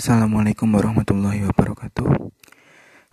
[0.00, 2.08] Assalamualaikum warahmatullahi wabarakatuh.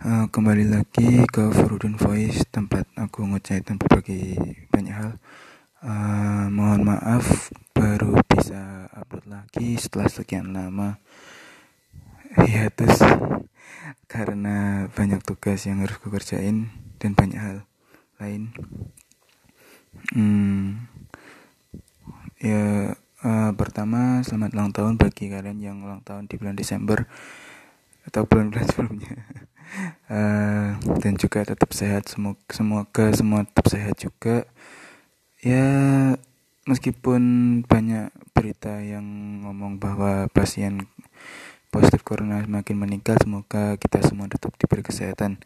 [0.00, 4.40] Uh, Kembali lagi ke Furudun Voice Tempat aku ngeceritain berbagai
[4.72, 5.20] banyak hal.
[5.84, 10.96] Uh, Mohon maaf baru bisa upload lagi setelah sekian lama
[12.72, 13.04] terus
[14.08, 17.56] Karena banyak tugas yang harus aku kerjain Dan banyak hal
[18.16, 18.56] lain.
[20.16, 20.88] Hmm,
[22.40, 27.02] Ya Uh, pertama, selamat ulang tahun bagi kalian yang ulang tahun di bulan Desember
[28.06, 29.26] atau bulan-bulan sebelumnya.
[30.06, 34.46] uh, dan juga tetap sehat, semoga, semoga semua tetap sehat juga.
[35.42, 35.66] Ya,
[36.70, 37.22] meskipun
[37.66, 39.02] banyak berita yang
[39.42, 40.86] ngomong bahwa pasien
[41.74, 45.42] positif corona semakin meningkat, semoga kita semua tetap diberi kesehatan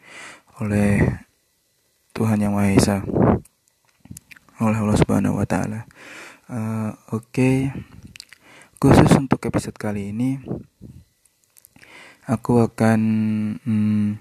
[0.61, 1.25] oleh
[2.13, 2.97] Tuhan Yang Maha Esa.
[4.61, 5.89] Oleh Allah Subhanahu wa taala.
[6.43, 7.57] Uh, Oke, okay.
[8.75, 10.43] khusus untuk episode kali ini,
[12.27, 12.99] aku akan
[13.63, 14.19] hmm,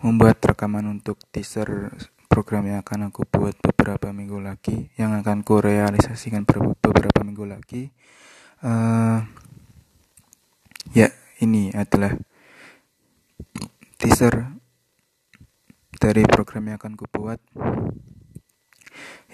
[0.00, 1.92] membuat rekaman untuk teaser
[2.32, 6.48] program yang akan aku buat beberapa minggu lagi, yang akan ku realisasikan
[6.80, 7.92] beberapa minggu lagi.
[8.64, 9.20] Uh,
[10.96, 11.12] ya,
[11.44, 12.16] ini adalah
[14.00, 14.48] teaser
[16.00, 17.36] dari program yang akan ku buat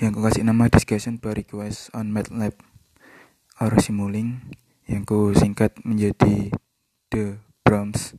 [0.01, 2.56] yang ku kasih nama discussion by request on MATLAB
[3.61, 4.41] or Simulink
[4.89, 6.48] yang ku singkat menjadi
[7.12, 8.17] The Brahms.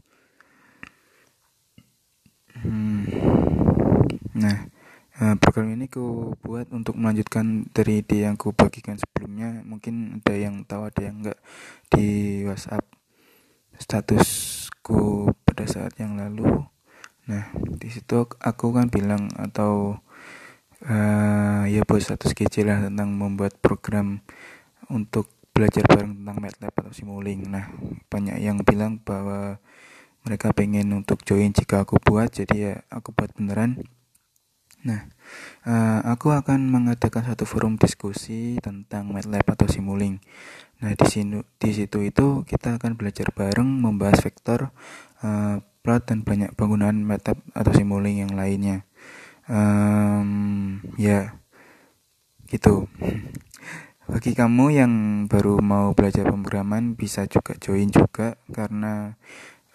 [2.61, 3.09] Hmm.
[4.37, 4.69] nah
[5.17, 9.65] eh, program ini ku buat untuk melanjutkan dari ide yang ku bagikan sebelumnya.
[9.65, 11.41] Mungkin ada yang tahu ada yang enggak
[11.89, 12.85] di WhatsApp
[13.81, 16.45] statusku pada saat yang lalu.
[17.25, 19.97] Nah di situ aku kan bilang atau
[20.87, 24.21] uh, ya buat satu sketch lah tentang membuat program
[24.89, 27.45] untuk belajar bareng tentang MATLAB atau Simulink.
[27.45, 27.69] Nah,
[28.07, 29.59] banyak yang bilang bahwa
[30.25, 33.81] mereka pengen untuk join jika aku buat, jadi ya aku buat beneran.
[34.81, 35.05] Nah,
[35.69, 40.25] uh, aku akan mengadakan satu forum diskusi tentang MATLAB atau Simulink.
[40.81, 44.73] Nah, di sini di situ itu kita akan belajar bareng membahas vektor,
[45.21, 48.89] uh, plot dan banyak penggunaan MATLAB atau Simulink yang lainnya
[49.49, 51.37] um, ya
[52.51, 52.85] gitu.
[54.11, 54.93] Bagi kamu yang
[55.31, 59.15] baru mau belajar pemrograman bisa juga join juga karena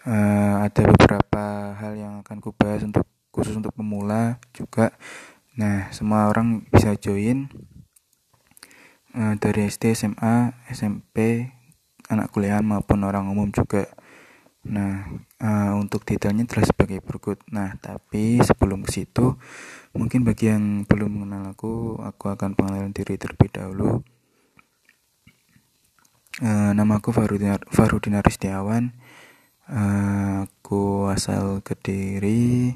[0.05, 4.93] uh, ada beberapa hal yang akan kubahas untuk khusus untuk pemula juga.
[5.57, 7.49] Nah semua orang bisa join
[9.17, 11.49] uh, dari SD SMA SMP
[12.07, 13.89] anak kuliah maupun orang umum juga
[14.67, 15.07] Nah,
[15.39, 17.39] uh, untuk detailnya telah sebagai berikut.
[17.55, 19.39] Nah, tapi sebelum ke situ,
[19.95, 24.03] mungkin bagi yang belum mengenal aku, aku akan pengenalan diri terlebih dahulu.
[26.37, 28.91] Uh, nama aku Farudin, Farudin Aristiawan.
[29.67, 32.71] Uh, aku asal Kediri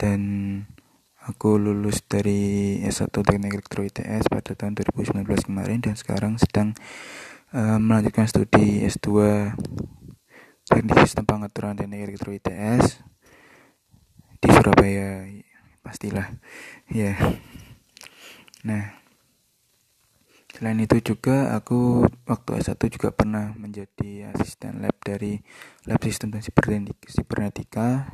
[0.00, 0.20] dan
[1.26, 6.72] aku lulus dari S1 Teknik Elektro ITS pada tahun 2019 kemarin dan sekarang sedang
[7.52, 9.10] uh, melanjutkan studi S2
[10.66, 13.00] teknik sistem pengaturan teknik elektro ITS
[14.42, 15.24] di Surabaya
[15.80, 16.34] pastilah.
[16.90, 17.14] Ya.
[18.66, 18.98] Nah
[20.52, 25.38] selain itu juga aku waktu S1 juga pernah menjadi asisten lab dari
[25.84, 28.08] lab sistem dan sibernetika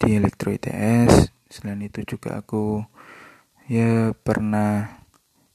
[0.00, 2.84] di elektro ITS selain itu juga aku
[3.68, 5.04] ya pernah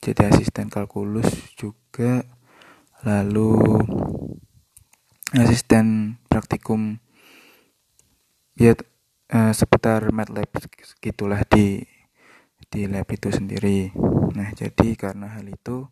[0.03, 2.27] jadi asisten kalkulus juga.
[3.07, 3.59] Lalu
[5.33, 7.01] asisten praktikum
[8.53, 8.77] ya
[9.33, 10.49] uh, seputar MATLAB
[11.01, 11.85] gitulah di
[12.69, 13.93] di lab itu sendiri.
[14.33, 15.89] Nah, jadi karena hal itu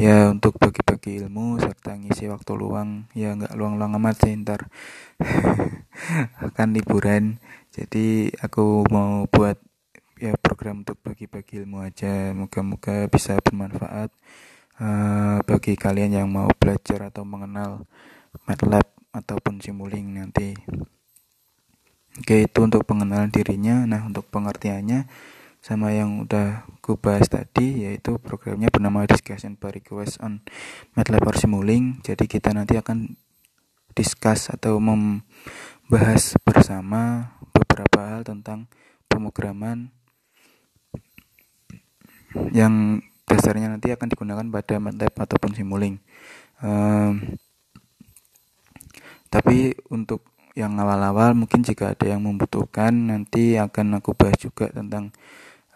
[0.00, 4.72] ya untuk bagi-bagi ilmu serta ngisi waktu luang ya nggak luang-luang amat sih ntar
[6.48, 7.36] akan liburan
[7.68, 9.60] jadi aku mau buat
[10.16, 14.08] ya program untuk bagi-bagi ilmu aja moga-moga bisa bermanfaat
[14.80, 17.84] uh, bagi kalian yang mau belajar atau mengenal
[18.48, 20.56] MATLAB ataupun Simulink nanti.
[22.20, 23.88] Oke, itu untuk pengenalan dirinya.
[23.88, 25.08] Nah, untuk pengertiannya
[25.62, 30.42] sama yang udah gue bahas tadi yaitu programnya bernama Discussion by Request on
[30.98, 32.02] MATLAB or Simulink.
[32.02, 33.14] Jadi kita nanti akan
[33.94, 38.66] discuss atau membahas bersama beberapa hal tentang
[39.06, 39.92] pemrograman
[42.50, 46.00] yang dasarnya nanti akan digunakan pada MATLAB ataupun Simulink.
[46.58, 47.38] Um,
[49.32, 55.08] tapi untuk yang awal-awal mungkin jika ada yang membutuhkan nanti akan aku bahas juga tentang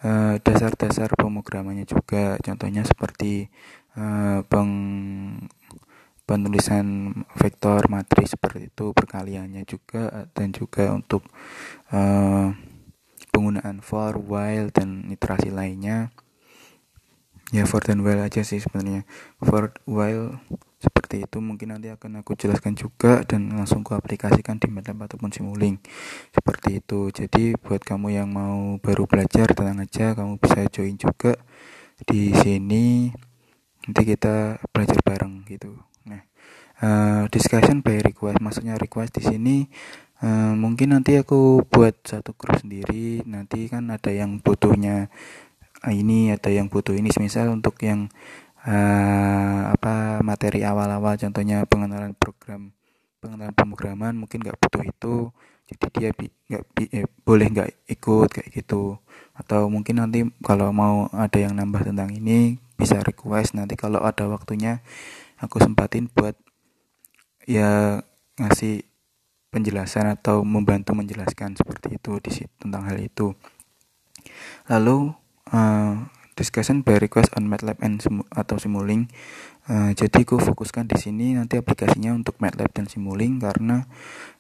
[0.05, 2.37] eh, dasar-dasar pemrogramannya juga.
[2.45, 3.49] Contohnya seperti
[3.97, 4.73] uh, peng
[6.27, 11.23] penulisan vektor matriks seperti itu perkaliannya juga dan juga untuk
[11.95, 12.51] uh,
[13.31, 16.11] penggunaan for while dan iterasi lainnya.
[17.55, 19.07] Ya for dan while aja sih sebenarnya.
[19.39, 20.43] For while
[21.07, 25.31] seperti itu mungkin nanti akan aku jelaskan juga dan langsung ku aplikasikan di MATLAB ataupun
[25.31, 25.87] Simulink.
[26.35, 27.15] Seperti itu.
[27.15, 31.39] Jadi buat kamu yang mau baru belajar tenang aja kamu bisa join juga
[32.03, 33.15] di sini.
[33.87, 35.79] Nanti kita belajar bareng gitu.
[36.11, 36.27] Nah
[36.83, 39.57] uh, discussion by request maksudnya request di sini
[40.27, 43.23] uh, mungkin nanti aku buat satu grup sendiri.
[43.31, 45.07] Nanti kan ada yang butuhnya
[45.87, 47.15] ini ada yang butuh ini.
[47.15, 48.11] Misal untuk yang
[48.67, 52.75] uh, apa materi awal-awal contohnya pengenalan program
[53.23, 55.17] pengenalan pemrograman mungkin nggak butuh itu.
[55.67, 56.09] Jadi dia
[56.47, 56.63] nggak
[56.95, 59.03] eh, boleh nggak ikut kayak gitu.
[59.35, 63.59] Atau mungkin nanti kalau mau ada yang nambah tentang ini bisa request.
[63.59, 64.79] Nanti kalau ada waktunya
[65.43, 66.39] aku sempatin buat
[67.47, 68.03] ya
[68.39, 68.87] ngasih
[69.51, 72.31] penjelasan atau membantu menjelaskan seperti itu di
[72.61, 73.35] tentang hal itu.
[74.71, 75.15] Lalu
[75.51, 75.95] uh,
[76.37, 79.11] discussion by request on MATLAB and Simu, atau Simulink.
[79.67, 83.89] Uh, jadi aku fokuskan di sini nanti aplikasinya untuk MATLAB dan Simulink karena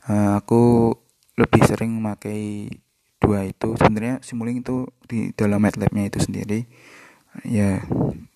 [0.06, 0.92] uh, aku
[1.34, 2.68] lebih sering memakai
[3.18, 3.74] dua itu.
[3.80, 6.68] Sebenarnya Simulink itu di dalam MATLAB-nya itu sendiri.
[7.42, 7.84] Ya,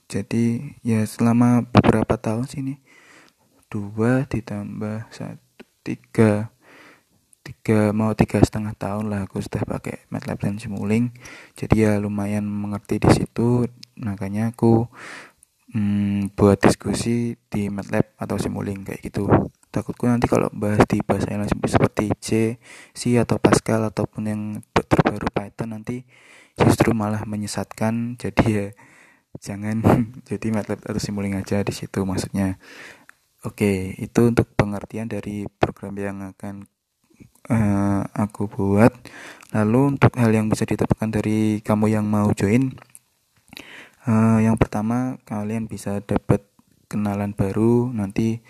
[0.09, 2.81] jadi ya selama beberapa tahun sini
[3.71, 6.53] dua ditambah satu tiga
[7.61, 11.13] tiga mau tiga setengah tahun lah aku sudah pakai MATLAB dan Simulink.
[11.61, 13.69] Jadi ya lumayan mengerti di situ.
[14.01, 14.89] Makanya aku
[15.77, 19.29] hmm, buat diskusi di MATLAB atau Simulink kayak gitu.
[19.69, 22.57] Takutku nanti kalau bahas di bahasa yang lain seperti C,
[22.97, 24.43] C atau Pascal ataupun yang
[24.73, 26.09] terbaru Python nanti
[26.57, 28.17] justru malah menyesatkan.
[28.17, 28.67] Jadi ya
[29.37, 29.85] jangan
[30.33, 32.57] jadi MATLAB atau Simulink aja di situ maksudnya.
[33.45, 36.69] Oke, itu untuk pengertian dari program yang akan
[37.51, 38.95] uh, aku buat.
[39.51, 42.71] Lalu untuk hal yang bisa ditemukan dari kamu yang mau join
[44.07, 46.45] uh, yang pertama kalian bisa dapat
[46.91, 47.91] kenalan baru.
[47.93, 48.41] Nanti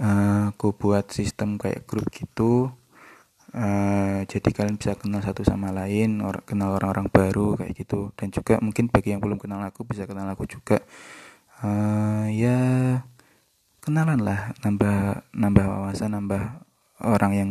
[0.00, 2.72] uh, aku buat sistem kayak grup gitu.
[3.56, 8.12] Uh, jadi kalian bisa kenal satu sama lain or kenal orang-orang baru kayak gitu.
[8.16, 10.82] Dan juga mungkin bagi yang belum kenal aku bisa kenal aku juga.
[11.64, 12.58] Uh, ya
[13.80, 14.52] kenalan lah.
[14.60, 16.42] Nambah nambah wawasan nambah
[17.00, 17.50] orang yang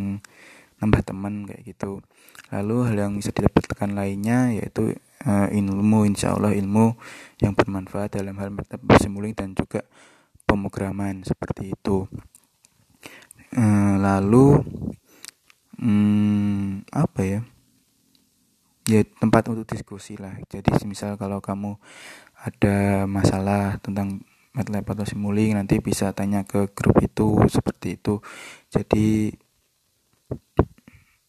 [0.79, 2.03] nambah teman kayak gitu.
[2.51, 4.95] Lalu hal yang bisa didapatkan lainnya yaitu
[5.25, 6.95] uh, ilmu insya Allah ilmu
[7.39, 8.51] yang bermanfaat dalam hal
[8.99, 9.83] simulink dan juga
[10.45, 12.05] pemrograman seperti itu.
[13.55, 14.61] Uh, lalu
[15.79, 17.39] hmm, apa ya?
[18.85, 20.37] Ya tempat untuk diskusi lah.
[20.45, 21.81] Jadi misal kalau kamu
[22.45, 24.21] ada masalah tentang
[24.55, 28.23] MATLAB atau Simulink nanti bisa tanya ke grup itu seperti itu.
[28.71, 29.35] Jadi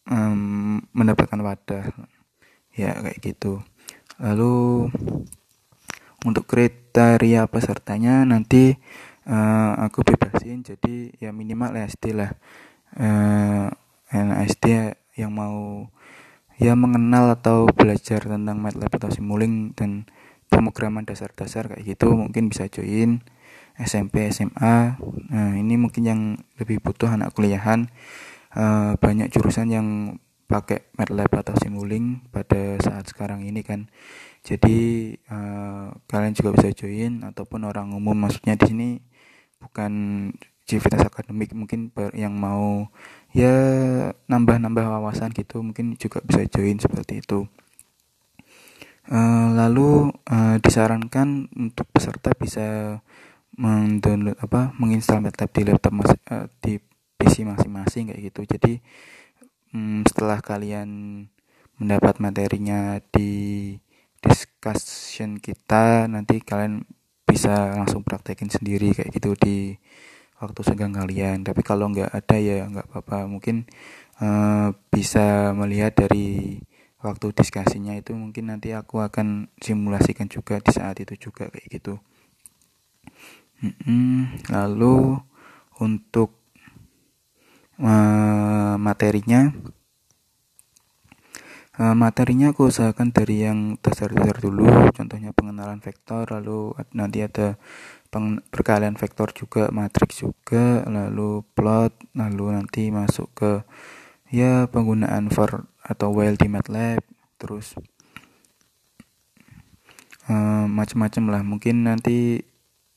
[0.09, 1.91] um, mendapatkan wadah.
[2.73, 3.63] Ya kayak gitu.
[4.21, 4.87] Lalu
[6.25, 8.77] untuk kriteria pesertanya nanti
[9.29, 12.31] uh, aku bebasin jadi ya minimal SD lah.
[12.97, 13.69] Uh,
[14.47, 15.91] SD yang mau
[16.57, 20.09] ya mengenal atau belajar tentang MATLAB atau Simulink dan
[20.47, 23.21] pemrograman dasar-dasar kayak gitu mungkin bisa join
[23.77, 24.97] SMP SMA
[25.29, 26.21] nah ini mungkin yang
[26.57, 27.91] lebih butuh anak kuliahan
[28.57, 29.87] uh, banyak jurusan yang
[30.47, 33.91] pakai MATLAB atau Simulink pada saat sekarang ini kan.
[34.41, 38.89] Jadi uh, kalian juga bisa join ataupun orang umum maksudnya di sini
[39.59, 39.91] bukan
[40.67, 42.91] civitas akademik mungkin yang mau
[43.31, 43.51] ya
[44.27, 47.47] nambah-nambah wawasan gitu mungkin juga bisa join seperti itu.
[49.07, 52.99] Uh, lalu uh, disarankan untuk peserta bisa
[53.55, 56.75] mendownload apa menginstal MATLAB di laptop mas, uh, di
[57.17, 58.41] PC masing-masing kayak gitu.
[58.45, 58.73] Jadi
[59.73, 60.89] hmm, setelah kalian
[61.77, 63.73] mendapat materinya di
[64.17, 66.85] discussion kita nanti kalian
[67.27, 69.75] bisa langsung praktekin sendiri kayak gitu di
[70.41, 71.43] waktu senggang kalian.
[71.43, 73.25] Tapi kalau nggak ada ya nggak apa-apa.
[73.27, 73.65] Mungkin
[74.21, 76.61] uh, bisa melihat dari
[77.01, 82.01] waktu diskusinya itu mungkin nanti aku akan simulasikan juga di saat itu juga kayak gitu.
[84.53, 85.17] Lalu
[85.81, 86.36] untuk
[87.81, 89.53] uh, materinya.
[91.77, 94.65] Uh, materinya aku usahakan dari yang dasar-dasar dulu
[94.97, 97.53] contohnya pengenalan vektor lalu nanti ada
[98.49, 103.51] perkalian vektor juga matriks juga lalu plot lalu nanti masuk ke
[104.33, 107.05] ya penggunaan for atau while di MATLAB
[107.37, 107.77] terus
[110.27, 111.41] uh, macam-macam lah.
[111.43, 112.43] Mungkin nanti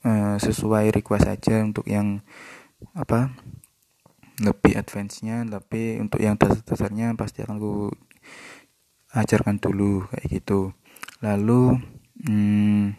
[0.04, 2.22] uh, sesuai request aja untuk yang
[2.96, 3.30] apa
[4.40, 7.92] lebih advance-nya tapi untuk yang dasar-dasarnya pasti akan ku
[9.12, 10.72] ajarkan dulu kayak gitu.
[11.20, 11.76] Lalu
[12.24, 12.96] hmm,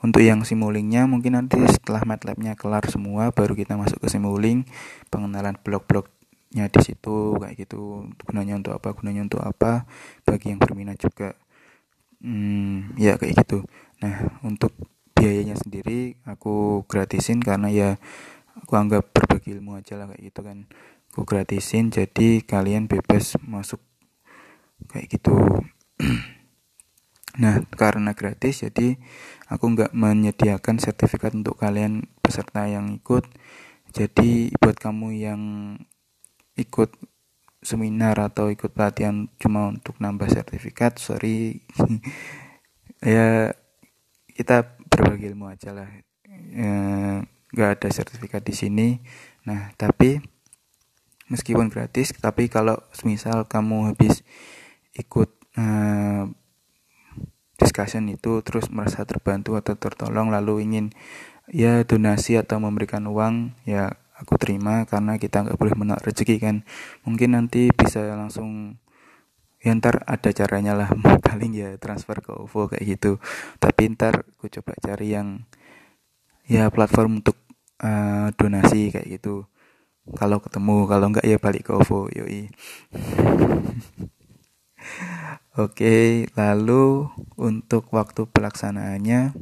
[0.00, 4.64] untuk yang simulingnya mungkin nanti setelah MATLAB-nya kelar semua baru kita masuk ke simuling
[5.08, 8.08] pengenalan blok-bloknya di situ kayak gitu.
[8.24, 9.84] Gunanya untuk apa gunanya untuk apa
[10.24, 11.36] bagi yang berminat juga.
[12.24, 13.68] Hmm, ya kayak gitu.
[14.00, 14.72] Nah untuk
[15.12, 17.90] biayanya sendiri aku gratisin karena ya
[18.58, 20.58] aku anggap berbagi ilmu aja lah kayak gitu kan.
[21.14, 23.82] Aku gratisin jadi kalian bebas masuk
[24.90, 25.34] kayak gitu.
[27.34, 28.94] Nah karena gratis jadi
[29.50, 33.26] aku nggak menyediakan sertifikat untuk kalian peserta yang ikut.
[33.90, 35.42] Jadi buat kamu yang
[36.54, 36.94] ikut
[37.58, 41.66] seminar atau ikut pelatihan cuma untuk nambah sertifikat sorry.
[43.04, 43.52] Ya
[44.32, 45.84] kita berbagi ilmu aja lah.
[46.56, 47.20] Ya,
[47.54, 48.88] nggak ada sertifikat di sini.
[49.46, 50.18] Nah tapi
[51.30, 54.26] meskipun gratis tapi kalau misal kamu habis
[54.92, 56.28] ikut uh,
[57.56, 60.90] discussion itu terus merasa terbantu atau tertolong lalu ingin
[61.48, 66.56] ya donasi atau memberikan uang ya aku terima karena kita nggak boleh menolak rezeki kan.
[67.04, 68.80] Mungkin nanti bisa langsung
[69.60, 70.88] ya ntar ada caranya lah.
[71.26, 73.18] Paling ya transfer ke OVO kayak gitu.
[73.58, 75.44] Tapi ntar aku coba cari yang
[76.44, 77.43] ya platform untuk
[77.84, 79.44] uh, donasi kayak gitu.
[80.16, 82.48] Kalau ketemu kalau enggak ya balik ke OVO yoi.
[85.54, 87.06] Oke, lalu
[87.38, 89.38] untuk waktu pelaksanaannya,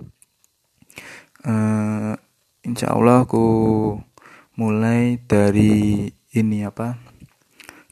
[1.48, 2.12] uh,
[2.60, 3.48] insya Allah aku
[4.60, 6.04] mulai dari
[6.36, 7.00] ini apa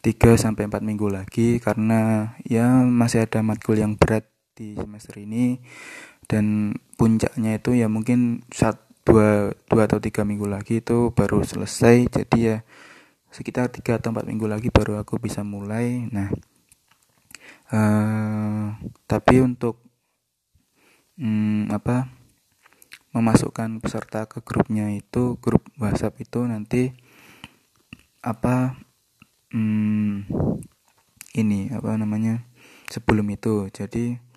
[0.04, 5.56] 3 sampai 4 minggu lagi karena ya masih ada matkul yang berat di semester ini.
[6.28, 12.08] Dan puncaknya itu ya mungkin saat dua dua atau tiga minggu lagi itu baru selesai.
[12.10, 12.56] Jadi ya
[13.30, 16.08] sekitar tiga atau empat minggu lagi baru aku bisa mulai.
[16.10, 16.28] Nah
[17.72, 18.74] uh,
[19.06, 19.80] tapi untuk
[21.18, 22.10] hmm, apa
[23.10, 26.94] memasukkan peserta ke grupnya itu grup WhatsApp itu nanti
[28.22, 28.78] apa
[29.50, 30.30] hmm,
[31.34, 32.46] ini apa namanya
[32.90, 33.66] sebelum itu.
[33.70, 34.29] Jadi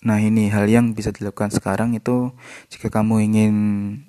[0.00, 2.32] nah ini hal yang bisa dilakukan sekarang itu
[2.72, 3.54] jika kamu ingin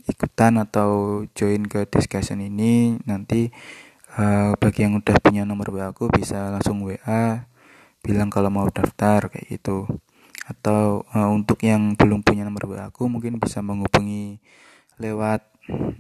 [0.07, 3.51] ikutan atau join ke discussion ini nanti
[4.17, 7.47] uh, bagi yang udah punya nomor WA aku bisa langsung WA
[8.01, 9.87] bilang kalau mau daftar kayak gitu.
[10.49, 14.41] Atau uh, untuk yang belum punya nomor WA aku mungkin bisa menghubungi
[14.99, 15.47] lewat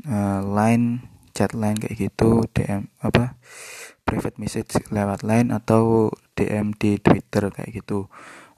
[0.09, 3.39] uh, line chat line kayak gitu DM apa
[4.03, 8.11] private message lewat line atau DM di Twitter kayak gitu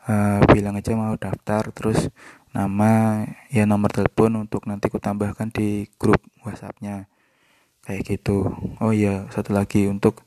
[0.07, 2.09] uh, bilang aja mau daftar terus
[2.53, 7.09] nama ya nomor telepon untuk nanti ku tambahkan di grup WhatsAppnya.
[7.83, 8.47] Kayak gitu.
[8.79, 10.23] Oh iya satu lagi untuk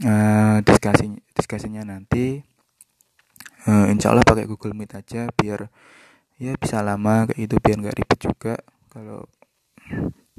[0.00, 2.40] uh, diskusi diskusinya nanti
[3.68, 5.68] uh, insya Allah pakai Google Meet aja biar
[6.40, 8.54] ya bisa lama kayak itu biar nggak ribet juga.
[8.88, 9.28] Kalau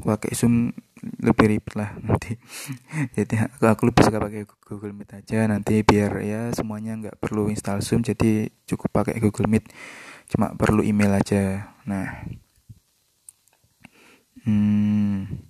[0.01, 0.73] pakai Zoom
[1.21, 2.37] lebih ribet lah nanti.
[3.17, 7.47] Jadi aku, aku lebih suka pakai Google Meet aja nanti biar ya semuanya nggak perlu
[7.47, 9.71] install Zoom jadi cukup pakai Google Meet.
[10.27, 11.73] Cuma perlu email aja.
[11.87, 12.27] Nah.
[14.47, 15.43] Hmm,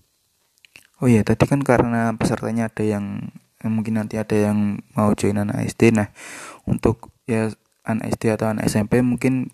[0.97, 3.29] oh ya tadi kan karena pesertanya ada yang
[3.65, 6.09] mungkin nanti ada yang mau join anak SD nah
[6.65, 7.49] untuk ya
[7.85, 9.49] anak SD atau anak SMP mungkin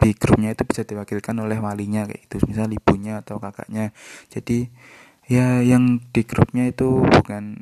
[0.00, 2.36] di grupnya itu bisa diwakilkan oleh walinya kayak gitu.
[2.48, 3.92] Misal ibunya atau kakaknya.
[4.32, 4.72] Jadi
[5.28, 7.60] ya yang di grupnya itu bukan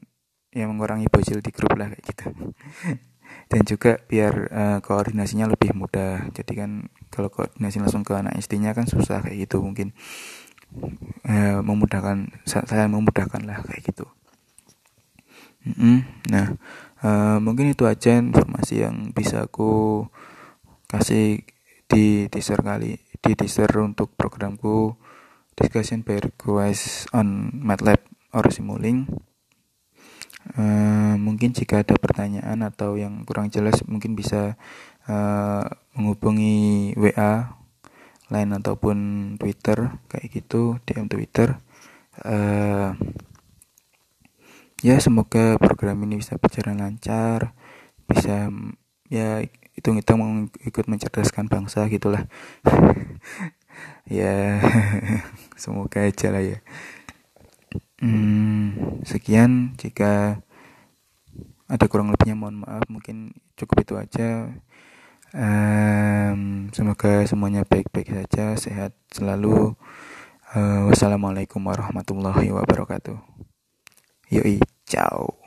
[0.54, 2.26] yang mengurangi bocil di grup lah kayak gitu.
[3.52, 6.30] Dan juga biar uh, koordinasinya lebih mudah.
[6.33, 6.71] Jadi kan
[7.11, 9.92] kalau koordinasi langsung ke anak istrinya kan susah kayak gitu mungkin.
[11.25, 14.07] Uh, memudahkan saya memudahkan lah kayak gitu.
[15.64, 15.99] Mm -hmm.
[16.30, 16.47] nah
[17.02, 20.07] uh, mungkin itu aja informasi yang bisa aku
[20.88, 21.45] kasih
[21.88, 24.92] di teaser kali di teaser untuk programku
[25.57, 27.99] discussion by request on MATLAB
[28.37, 29.09] or Simulink.
[30.57, 34.57] Uh, mungkin jika ada pertanyaan atau yang kurang jelas mungkin bisa
[35.11, 37.59] uh, menghubungi WA
[38.28, 38.97] lain ataupun
[39.40, 41.59] Twitter kayak gitu DM Twitter.
[42.23, 42.92] Uh,
[44.85, 47.50] ya semoga program ini bisa berjalan lancar
[48.09, 48.49] bisa
[49.11, 49.42] ya
[49.78, 50.30] hitung-hitung mau
[50.66, 52.26] ikut mencerdaskan bangsa gitulah.
[54.08, 54.58] Ya
[55.62, 56.58] semoga aja lah ya.
[58.02, 59.78] Hmm, sekian.
[59.78, 60.42] Jika
[61.68, 62.88] ada kurang lebihnya mohon maaf.
[62.90, 64.50] Mungkin cukup itu aja.
[65.30, 69.76] Um, semoga semuanya baik-baik saja sehat selalu.
[70.56, 73.20] Uh, wassalamualaikum warahmatullahi wabarakatuh.
[74.32, 74.58] Yoi
[74.88, 75.38] ciao